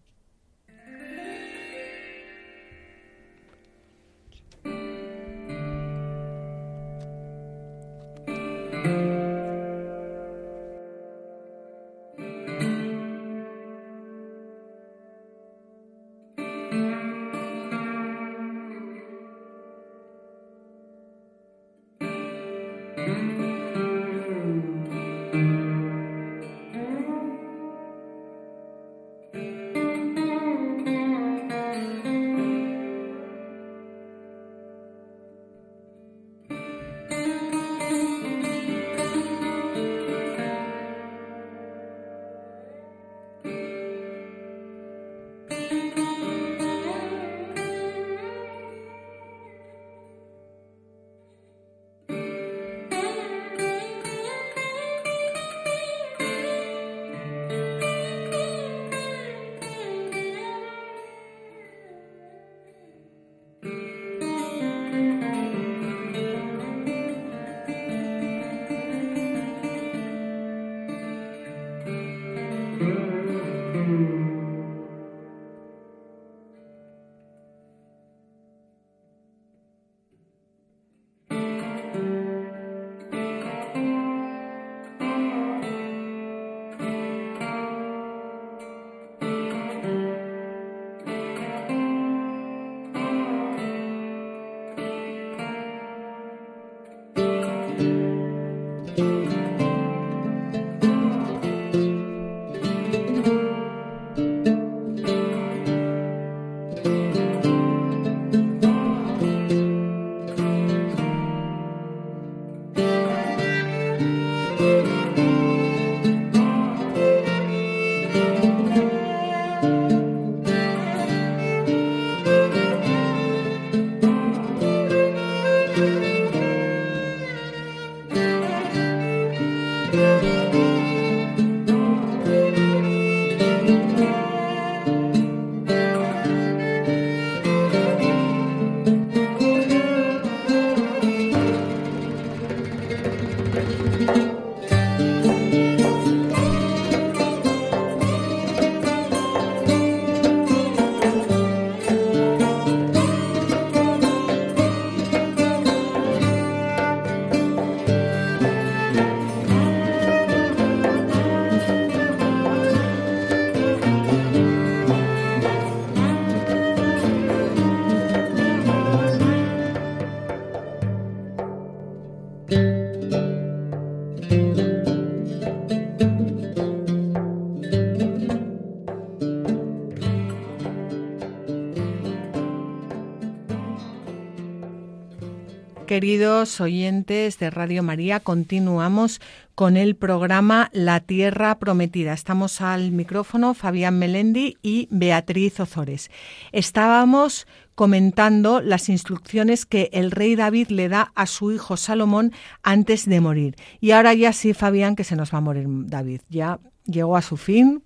[185.90, 189.20] Queridos oyentes de Radio María, continuamos
[189.56, 192.14] con el programa La Tierra Prometida.
[192.14, 196.12] Estamos al micrófono Fabián Melendi y Beatriz Ozores.
[196.52, 203.10] Estábamos comentando las instrucciones que el rey David le da a su hijo Salomón antes
[203.10, 203.56] de morir.
[203.82, 206.22] Y ahora ya sí, Fabián, que se nos va a morir David.
[206.30, 207.82] Ya llegó a su fin,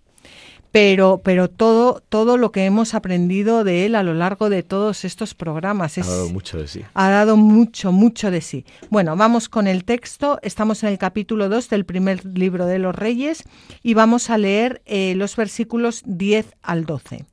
[0.74, 5.06] pero, pero todo, todo lo que hemos aprendido de él a lo largo de todos
[5.06, 6.00] estos programas.
[6.00, 6.84] ha dado mucho de sí.
[6.96, 8.66] Ha dado mucho, mucho de sí.
[8.90, 10.40] Bueno, vamos con el texto.
[10.42, 13.44] Estamos en el capítulo 2 del primer libro de los Reyes
[13.84, 17.26] y vamos a leer eh, los versículos 10 al 12.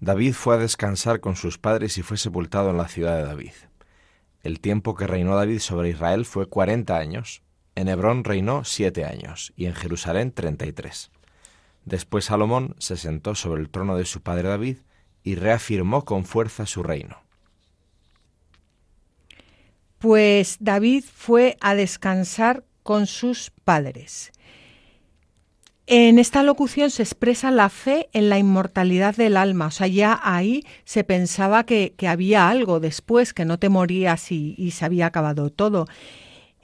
[0.00, 3.52] David fue a descansar con sus padres y fue sepultado en la ciudad de David.
[4.42, 7.42] El tiempo que reinó David sobre Israel fue cuarenta años.
[7.74, 11.10] En Hebrón reinó siete años y en Jerusalén treinta y tres.
[11.84, 14.78] Después Salomón se sentó sobre el trono de su padre David
[15.22, 17.18] y reafirmó con fuerza su reino.
[19.98, 24.32] Pues David fue a descansar con sus padres.
[25.86, 30.18] En esta locución se expresa la fe en la inmortalidad del alma, o sea, ya
[30.22, 35.50] ahí se pensaba que, había algo después, que no te morías y, se había acabado
[35.50, 35.86] todo.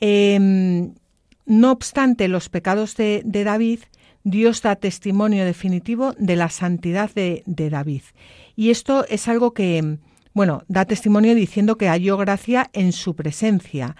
[0.00, 0.94] Em,
[1.44, 3.80] no obstante, los pecados de David
[4.24, 8.02] Dios da testimonio definitivo de la santidad de, David.
[8.56, 9.98] Y esto es algo que,
[10.34, 13.96] bueno, da testimonio diciendo que halló gracia en su presencia.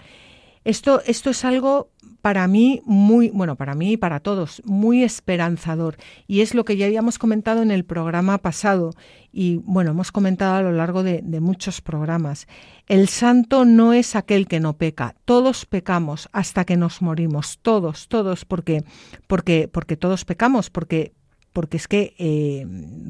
[0.64, 5.96] Esto, esto es algo para mí muy, bueno, para mí y para todos, muy esperanzador.
[6.26, 8.92] Y es lo que ya habíamos comentado en el programa pasado
[9.33, 12.46] y, bueno, hemos comentado a lo largo de, muchos programas.
[12.87, 15.14] El santo no es aquel que no peca.
[15.24, 17.59] Todos pecamos hasta que nos morimos.
[17.62, 18.85] Todos, todos, porque,
[19.26, 21.12] porque, porque todos pecamos, porque,
[21.52, 22.66] porque es que, eh,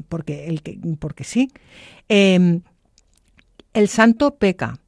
[0.09, 1.51] porque, el que, porque sí.
[2.07, 2.61] Em,
[3.73, 4.79] el santo peca,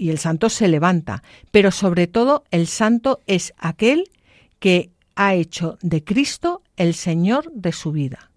[0.00, 4.10] y el santo se levanta, pero sobre todo el santo es aquel
[4.58, 8.30] que ha hecho de Cristo el Señor de su vida.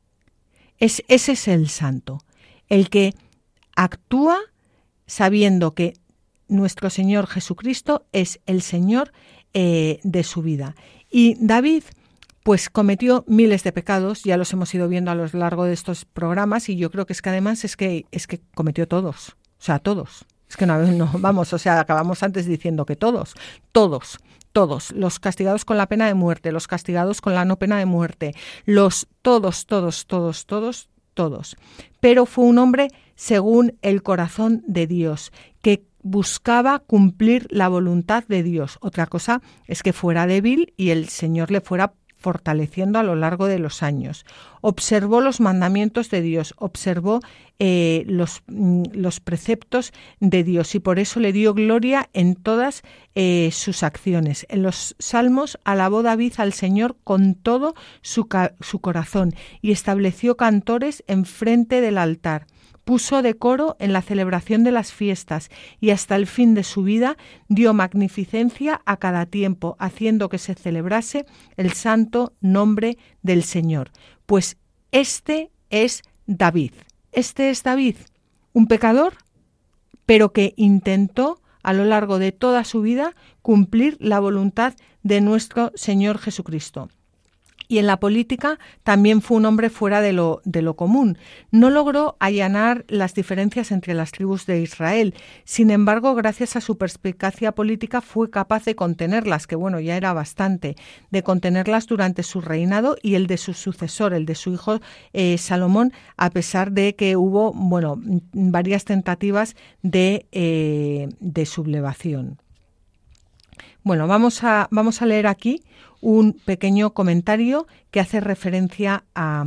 [0.78, 2.22] Es, ese es el santo,
[2.68, 3.14] el que
[3.78, 4.40] actúa
[5.08, 5.94] sabiendo que
[6.50, 9.14] nuestro Señor Jesucristo es el Señor
[9.54, 10.76] eh, de su vida.
[11.10, 11.84] Y David,
[12.44, 16.04] pues cometió miles de pecados, ya los hemos ido viendo a lo largo de estos
[16.04, 19.64] programas, y yo creo que es que además es que, es que cometió todos, o
[19.64, 20.26] sea, todos.
[20.54, 23.34] Es que no, no, vamos, o sea, acabamos antes diciendo que todos,
[23.72, 24.20] todos,
[24.52, 27.88] todos, los castigados con la pena de muerte, los castigados con la no pena de
[27.88, 28.36] muerte,
[28.66, 31.58] los todos, todos, todos, todos, todos.
[32.02, 35.32] Pero fue un hombre según el corazón de Dios,
[35.64, 38.78] que buscaba cumplir la voluntad de Dios.
[38.80, 43.48] Otra cosa es que fuera débil y el Señor le fuera fortaleciendo a lo largo
[43.48, 44.26] de los años.
[44.62, 47.20] Observó los mandamientos de Dios, observó
[47.60, 52.82] eh, los, mm, los, preceptos de Dios y por eso le dio gloria en todas
[53.14, 54.46] eh, sus acciones.
[54.50, 58.28] En los salmos alabó David al Señor con todo su,
[58.62, 62.48] su corazón y estableció cantores enfrente del altar
[62.84, 67.18] puso decoro en la celebración de las fiestas y hasta el fin de su vida
[67.48, 71.26] dio magnificencia a cada tiempo, haciendo que se celebrase
[71.58, 73.92] el santo nombre del Señor.
[74.26, 74.58] Pues
[74.92, 76.74] este es David.
[77.12, 77.96] Este es David,
[78.54, 79.14] un pecador,
[80.06, 85.72] pero que intentó a lo largo de toda su vida cumplir la voluntad de nuestro
[85.76, 86.90] Señor Jesucristo
[87.68, 91.18] y en la política también fue un hombre fuera de lo, de lo común.
[91.52, 95.14] No logró allanar las diferencias entre las tribus de Israel.
[95.44, 100.14] Sin embargo, gracias a su perspicacia política fue capaz de contenerlas, que bueno, ya era
[100.14, 100.76] bastante,
[101.12, 104.80] de contenerlas durante su reinado y el de su sucesor, el de su hijo
[105.14, 108.00] eh, Salomón, a pesar de que hubo, bueno,
[108.34, 112.43] varias tentativas de, eh, de sublevación.
[113.84, 115.62] Bueno, vamos a, vamos a leer aquí
[116.00, 119.46] un pequeño comentario que hace referencia a,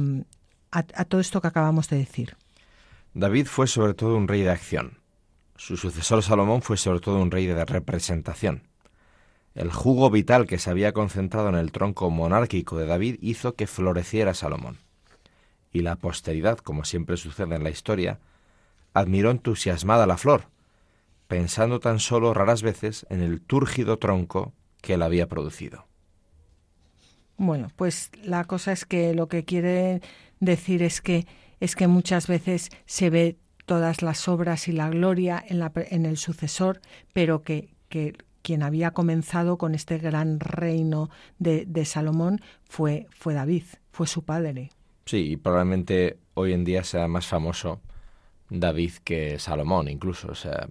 [1.08, 2.36] todo esto que acabamos de decir.
[3.14, 4.98] David fue sobre todo un rey de acción.
[5.56, 8.64] Su sucesor Salomón fue sobre todo un rey de representación.
[9.54, 13.66] El jugo vital que se había concentrado en el tronco monárquico de David hizo que
[13.66, 14.76] floreciera Salomón.
[15.72, 18.18] Y la posteridad, como siempre sucede en la historia,
[18.92, 20.44] admiró entusiasmada la flor,
[21.28, 25.86] pensando tan solo raras veces en el túrgido tronco que la había producido.
[27.36, 30.00] Bueno, pues la cosa es que lo que quiere
[30.40, 31.26] decir es que
[31.58, 36.04] es que muchas veces se ve todas las obras y la gloria en, la, en
[36.06, 36.80] el sucesor,
[37.12, 43.34] pero que, que, quien había comenzado con este gran reino de, de, Salomón fue, fue
[43.34, 44.70] David, fue su padre.
[45.04, 47.80] Sí, y probablemente hoy en día sea más famoso
[48.48, 50.28] David que Salomón, incluso.
[50.28, 50.68] O sea,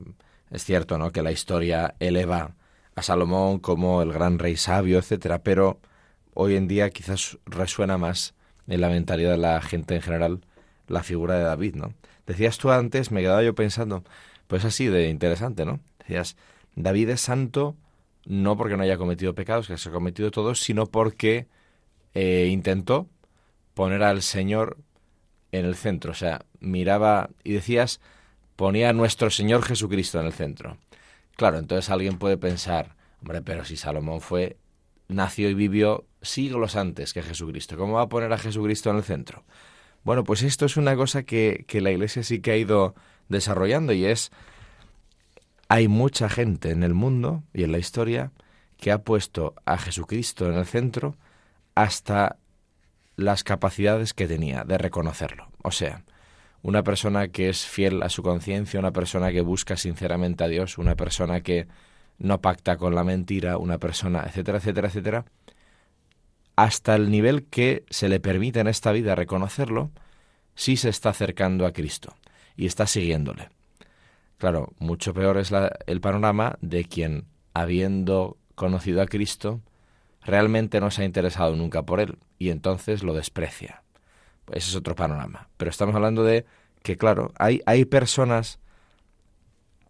[0.52, 1.12] Es cierto, ¿no?
[1.12, 2.56] Que la historia eleva
[2.96, 5.80] a Salomón como el gran rey sabio, etcétera, pero
[6.34, 8.36] hoy en día quizás resuena más
[8.68, 10.42] en la mentalidad de la gente en general
[10.88, 11.94] la figura de David, ¿no?
[12.26, 14.04] Decías tú antes, me quedaba yo pensando,
[14.48, 15.80] pues así de interesante, ¿no?
[16.00, 16.38] Decías,
[16.76, 17.76] David es santo
[18.26, 21.48] no porque no haya cometido pecados, que se ha cometido todos, sino porque
[22.14, 23.08] eh, intentó
[23.74, 24.78] poner al Señor
[25.52, 26.12] en el centro.
[26.12, 28.02] O sea, miraba y decías,
[28.56, 30.78] ponía a nuestro Señor Jesucristo en el centro.
[31.36, 34.58] Claro, entonces alguien puede pensar, hombre, pero si Salomón fue,
[35.08, 39.04] nació y vivió siglos antes que Jesucristo, ¿cómo va a poner a Jesucristo en el
[39.04, 39.44] centro?
[40.04, 42.96] Bueno, pues esto es una cosa que, que la Iglesia sí que ha ido
[43.28, 44.32] desarrollando y es,
[45.68, 48.32] hay mucha gente en el mundo y en la historia
[48.78, 51.16] que ha puesto a Jesucristo en el centro
[51.74, 52.38] hasta
[53.16, 55.48] las capacidades que tenía de reconocerlo.
[55.64, 56.04] O sea,
[56.66, 60.80] una persona que es fiel a su conciencia, una persona que busca sinceramente a Dios,
[60.80, 61.68] una persona que
[62.18, 65.26] no pacta con la mentira, una persona, etcétera, etcétera, etcétera,
[66.56, 69.92] hasta el nivel que se le permite en esta vida reconocerlo,
[70.56, 72.16] sí se está acercando a Cristo
[72.58, 73.50] y está siguiéndole.
[74.40, 75.52] Claro, mucho peor es
[75.86, 79.62] el panorama de quien, habiendo conocido a Cristo,
[80.24, 83.85] realmente no se ha interesado nunca por él y entonces lo desprecia.
[84.52, 85.50] Ese es otro panorama.
[85.58, 86.46] Pero estamos hablando de
[86.84, 88.60] que, claro, hay, hay personas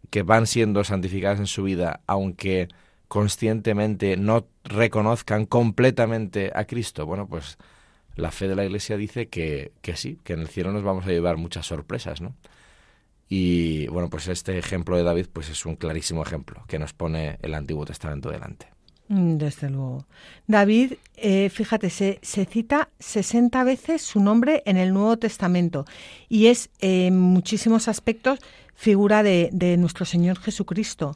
[0.09, 2.69] que van siendo santificadas en su vida, aunque
[3.07, 7.05] conscientemente no reconozcan completamente a Cristo.
[7.05, 7.57] Bueno, pues
[8.15, 11.05] la fe de la Iglesia dice que, que sí, que en el cielo nos vamos
[11.05, 12.35] a llevar muchas sorpresas, ¿no?
[13.27, 17.39] Y bueno, pues este ejemplo de David pues es un clarísimo ejemplo que nos pone
[17.41, 18.74] el Antiguo Testamento delante.
[19.07, 20.05] Mm, desde luego.
[20.47, 25.85] David, eh, fíjate, se, se, cita 60 veces su nombre en el Nuevo Testamento
[26.27, 28.39] y es en muchísimos aspectos
[28.73, 31.15] figura de, de nuestro Señor Jesucristo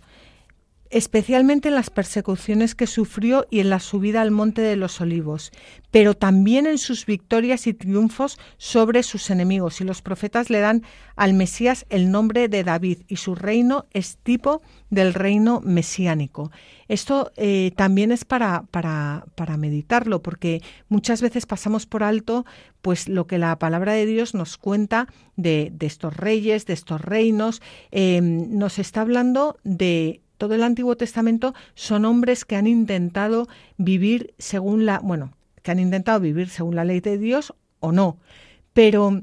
[0.89, 5.51] especialmente en las persecuciones que sufrió y en la subida al Monte de los Olivos,
[5.91, 9.81] pero también en sus victorias y triunfos sobre sus enemigos.
[9.81, 10.83] Y los profetas le dan
[11.15, 16.51] al Mesías el nombre de David y su reino es tipo del reino mesiánico.
[16.87, 22.45] Esto eh, también es para, para, para, meditarlo, porque muchas veces pasamos por alto
[22.81, 27.01] pues lo que la palabra de Dios nos cuenta de, de estos reyes, de estos
[27.01, 27.61] reinos.
[27.91, 34.33] Eh, nos está hablando de todo el Antiguo Testamento son hombres que han intentado vivir
[34.39, 38.17] según la, bueno, que han intentado vivir según la ley de Dios o no,
[38.73, 39.21] pero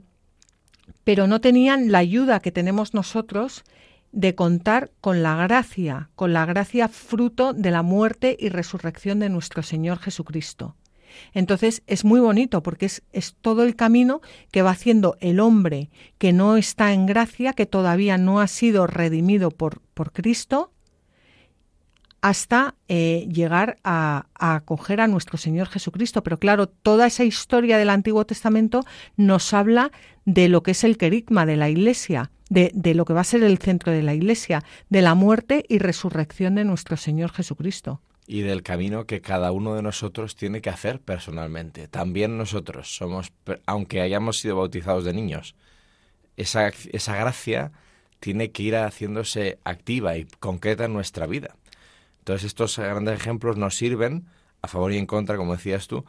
[1.03, 3.65] pero no tenían la ayuda que tenemos nosotros
[4.11, 9.29] de contar con la gracia, con la gracia fruto de la muerte y resurrección de
[9.29, 10.75] nuestro Señor Jesucristo.
[11.33, 15.91] Entonces es muy bonito porque es, es, todo el camino que va haciendo el hombre
[16.19, 20.73] que no está en gracia, que todavía no ha sido redimido por, por Cristo,
[22.27, 26.25] hasta eh, llegar a, acoger a nuestro Señor Jesucristo.
[26.25, 28.85] Pero claro, toda esa historia del Antiguo Testamento
[29.17, 29.93] nos habla
[30.25, 33.45] de lo que es el querigma de la Iglesia, de, lo que va a ser
[33.45, 38.01] el centro de la Iglesia, de la muerte y resurrección de nuestro Señor Jesucristo.
[38.27, 41.87] Y del camino que cada uno de nosotros tiene que hacer personalmente.
[41.87, 43.33] También nosotros somos,
[43.67, 45.55] aunque hayamos sido bautizados de niños,
[46.37, 47.71] esa, esa gracia
[48.19, 51.55] tiene que ir haciéndose activa y concreta en nuestra vida.
[52.27, 54.27] Entonces estos grandes ejemplos nos sirven,
[54.61, 56.05] a favor y en contra, como decías tú,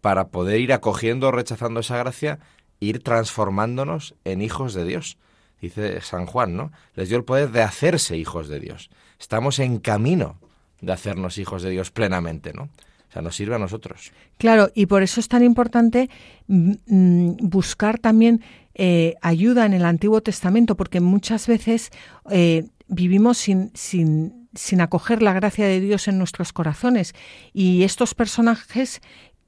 [0.00, 2.40] para poder ir acogiendo o rechazando esa gracia,
[2.80, 5.18] ir transformándonos en hijos de Dios.
[5.60, 6.72] Dice San Juan, ¿no?
[6.96, 8.90] Les dio el poder de hacerse hijos de Dios.
[9.20, 10.40] Estamos en camino
[10.80, 12.64] de hacernos hijos de Dios plenamente, ¿no?
[12.64, 14.10] O sea, nos sirve a nosotros.
[14.38, 16.10] Claro, y por eso es tan importante
[16.48, 18.42] mm, mm, buscar también
[18.74, 21.92] eh, ayuda en el Antiguo Testamento, porque muchas veces
[22.32, 27.14] eh, vivimos sin, sin sin acoger la gracia de Dios en nuestros corazones.
[27.52, 29.00] Y estos personajes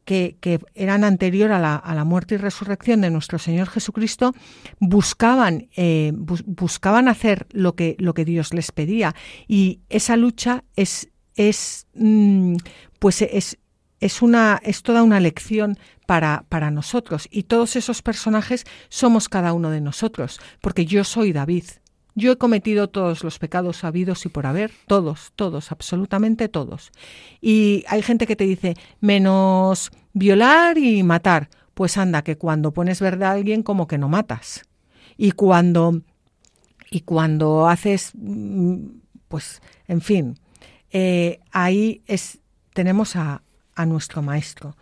[0.04, 4.34] que, eran anterior a la, muerte y resurrección de nuestro Señor Jesucristo,
[4.78, 9.14] buscaban, eh, buscaban hacer lo que, lo que Dios les pedía.
[9.48, 12.56] Y esa lucha es, es mm,
[12.98, 13.58] pues es,
[14.00, 17.28] es, una, es toda una lección para, para nosotros.
[17.30, 21.64] Y todos esos personajes somos cada uno de nosotros, porque yo soy David.
[22.14, 26.92] Yo he cometido todos los pecados habidos y por haber, todos, todos, absolutamente todos.
[27.40, 31.48] Y hay gente que te dice, menos violar y matar.
[31.74, 34.62] Pues anda, que cuando pones verdad a alguien como que no matas.
[35.16, 36.02] Y cuando,
[36.90, 38.86] y cuando haces, mm,
[39.26, 40.38] pues, en fin,
[40.92, 42.38] eh, ahí es,
[42.72, 43.42] tenemos a,
[43.74, 44.76] a nuestro maestro.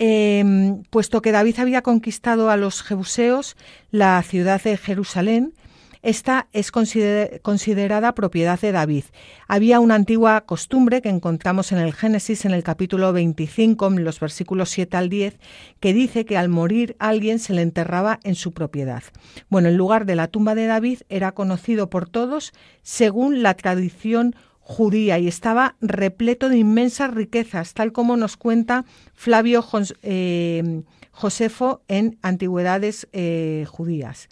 [0.00, 3.56] Em, puesto que David había conquistado a los jebuseos
[3.90, 5.54] la ciudad de Jerusalén,
[6.02, 9.04] esta es considerada propiedad de David.
[9.46, 14.20] Había una antigua costumbre que encontramos en el Génesis, en el capítulo 25, en los
[14.20, 15.38] versículos 7 al 10,
[15.80, 19.02] que dice que al morir alguien se le enterraba en su propiedad.
[19.48, 24.34] Bueno, el lugar de la tumba de David era conocido por todos según la tradición
[24.68, 28.84] judía y estaba repleto de inmensas riquezas, tal como nos cuenta
[29.14, 29.64] Flavio
[30.02, 34.28] eh, Josefo en Antigüedades eh, Judías.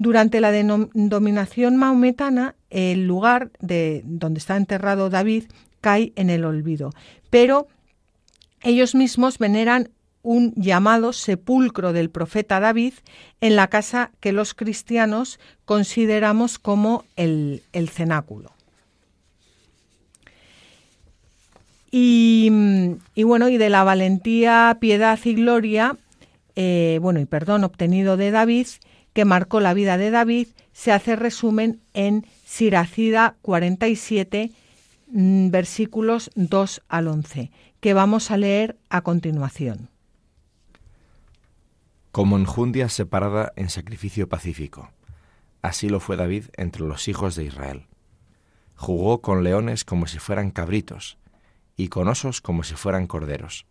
[0.00, 0.50] Durante la
[0.94, 5.44] dominación maometana, el lugar de donde está enterrado David
[5.80, 6.90] cae en el olvido,
[7.30, 7.68] pero
[8.62, 9.90] ellos mismos veneran
[10.22, 12.94] un llamado sepulcro del profeta David
[13.40, 18.52] en la casa que los cristianos consideramos como el cenáculo.
[21.92, 22.50] Y,
[23.24, 25.96] bueno, y de la valentía, piedad y gloria,
[26.54, 28.66] eh, bueno, y perdón, obtenido de David,
[29.12, 34.50] que marcó la vida de David, se hace resumen en Siracida 47,
[35.08, 37.50] mm, versículos 2 al 11,
[37.80, 39.88] que vamos a leer a continuación.
[42.12, 44.90] Como enjundia separada en sacrificio pacífico,
[45.62, 47.86] así lo fue David entre los hijos de Israel.
[48.74, 51.18] Jugó con leones como si fueran cabritos,
[51.76, 53.66] y con osos como si fueran corderos.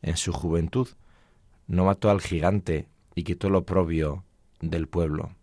[0.00, 0.88] En su juventud
[1.66, 4.24] no mató al gigante y quitó lo propio
[4.60, 5.34] del pueblo,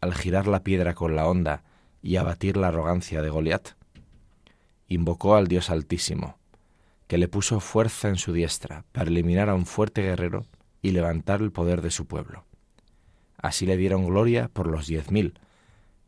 [0.00, 1.64] al girar la piedra con la honda
[2.02, 3.70] y abatir la arrogancia de Goliat.
[4.88, 6.38] Invocó al Dios Altísimo,
[7.06, 10.46] que le puso fuerza en su diestra para eliminar a un fuerte guerrero
[10.80, 12.44] y levantar el poder de su pueblo.
[13.36, 15.38] Así le dieron gloria por los diez mil,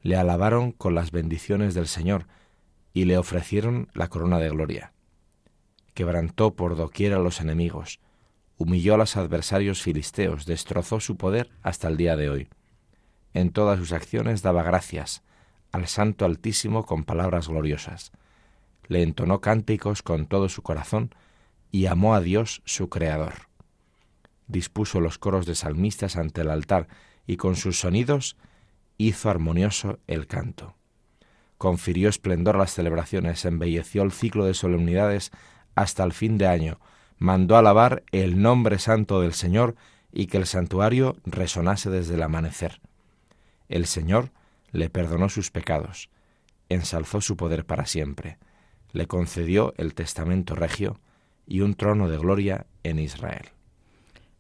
[0.03, 2.27] le alabaron con las bendiciones del Señor
[2.93, 4.95] y le ofrecieron la corona de gloria
[5.95, 8.01] quebrantó por doquier a los enemigos,
[8.57, 12.49] humilló a los adversarios filisteos, destrozó su poder hasta el día de hoy.
[13.33, 15.23] En todas sus acciones daba gracias
[15.73, 18.13] al Santo Altísimo con palabras gloriosas.
[18.87, 21.13] Le entonó cánticos con todo su corazón
[21.73, 23.49] y amó a Dios su Creador.
[24.47, 26.87] Dispuso los coros de salmistas ante el altar
[27.27, 28.37] y con sus sonidos
[28.99, 30.77] hizo armonioso el canto.
[31.59, 35.33] Confirió esplendor a las celebraciones, embelleció el ciclo de solemnidades
[35.75, 36.79] hasta el fin de año,
[37.19, 39.77] mandó alabar el nombre santo del Señor
[40.13, 42.81] y que el santuario resonase desde el amanecer.
[43.69, 44.31] El Señor
[44.73, 46.11] le perdonó sus pecados,
[46.69, 48.39] ensalzó su poder para siempre,
[48.93, 51.01] le concedió el testamento regio
[51.47, 53.49] y un trono de gloria en Israel.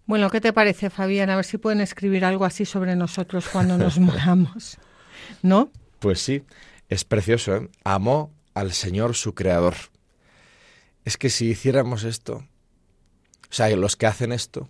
[0.07, 1.31] Bueno, ¿qué te parece, Fabián?
[1.31, 4.79] A ver si pueden escribir algo así sobre nosotros cuando nos moramos.
[5.43, 5.70] ¿No?
[5.99, 6.43] Pues sí,
[6.89, 7.57] es precioso.
[7.57, 7.68] ¿eh?
[7.85, 9.75] Amó al Señor su Creador
[11.05, 12.47] es que si hiciéramos esto,
[13.51, 14.69] o sea, los que hacen esto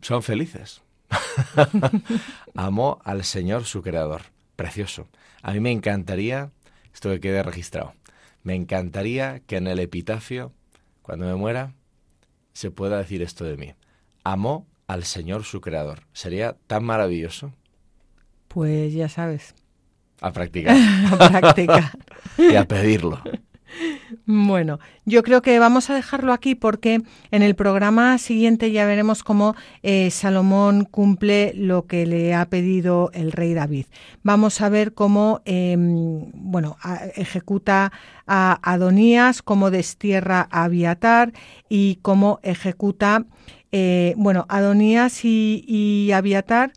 [0.00, 0.82] son felices.
[2.54, 4.22] Amó al Señor su Creador.
[4.56, 5.08] Precioso.
[5.42, 6.50] A mí me encantaría,
[6.92, 7.94] esto que quede registrado,
[8.42, 10.52] me encantaría que en el epitafio,
[11.02, 11.74] cuando me muera,
[12.52, 13.74] se pueda decir esto de mí.
[14.24, 16.00] Amó al Señor su Creador.
[16.12, 17.52] Sería tan maravilloso.
[18.48, 19.54] Pues ya sabes.
[20.20, 20.76] A practicar.
[21.12, 21.90] a practicar.
[22.36, 23.22] y a pedirlo.
[24.26, 29.22] Bueno, yo creo que vamos a dejarlo aquí porque en el programa siguiente ya veremos
[29.22, 33.86] cómo eh, Salomón cumple lo que le ha pedido el rey David.
[34.22, 36.76] Vamos a ver cómo, em, bueno,
[37.16, 37.92] ejecuta
[38.26, 41.32] a Adonías, cómo destierra a Abiatar
[41.68, 43.24] y cómo ejecuta,
[43.72, 46.72] eh, bueno, Adonías y, y Abiatar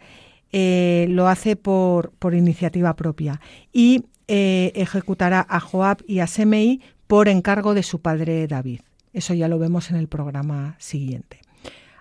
[0.55, 3.41] eh, lo hace por, por iniciativa propia
[3.71, 8.81] y eh, ejecutará a Joab y a Semei por encargo de su padre David.
[9.13, 11.39] Eso ya lo vemos en el programa siguiente.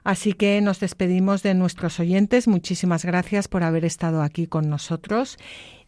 [0.05, 2.49] Así que nos despedimos de nuestros oyentes.
[2.49, 5.39] Muchísimas gracias por haber estado aquí con nosotros.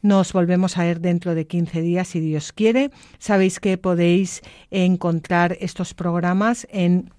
[0.03, 2.91] Nos volvemos a ver dentro de 15 días, si Dios quiere.
[3.19, 7.11] Sabéis que podéis encontrar estos programas en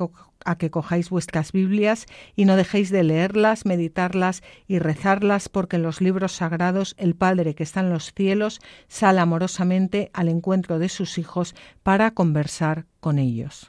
[0.45, 5.85] a que cojáis vuestras Biblias y no dejéis de leerlas, meditarlas y rezarlas porque en
[5.85, 10.89] los libros sagrados el Padre que está en los cielos sale amorosamente al encuentro de
[10.89, 13.69] sus hijos para conversar con ellos.